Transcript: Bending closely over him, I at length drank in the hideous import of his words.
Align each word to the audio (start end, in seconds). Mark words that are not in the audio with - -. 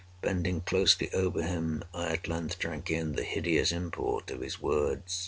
Bending 0.23 0.61
closely 0.61 1.13
over 1.13 1.43
him, 1.43 1.83
I 1.93 2.13
at 2.13 2.27
length 2.27 2.57
drank 2.57 2.89
in 2.89 3.11
the 3.13 3.21
hideous 3.23 3.71
import 3.71 4.31
of 4.31 4.41
his 4.41 4.59
words. 4.59 5.19